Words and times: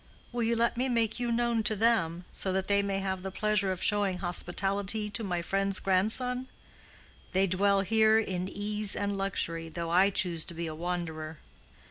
Will 0.31 0.41
you 0.41 0.55
let 0.55 0.77
me 0.77 0.89
make 0.89 1.19
you 1.19 1.31
known 1.31 1.61
to 1.61 1.75
them, 1.75 2.25
so 2.33 2.51
that 2.53 2.67
they 2.67 2.81
may 2.81 2.97
have 3.01 3.21
the 3.21 3.29
pleasure 3.29 3.71
of 3.71 3.83
showing 3.83 4.17
hospitality 4.17 5.11
to 5.11 5.23
my 5.23 5.43
friend's 5.43 5.79
grandson? 5.79 6.47
They 7.33 7.45
dwell 7.45 7.81
here 7.81 8.17
in 8.17 8.49
ease 8.49 8.95
and 8.95 9.15
luxury, 9.15 9.69
though 9.69 9.91
I 9.91 10.09
choose 10.09 10.43
to 10.45 10.55
be 10.55 10.65
a 10.65 10.73
wanderer." 10.73 11.37